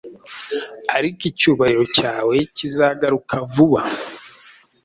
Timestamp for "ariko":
0.97-1.21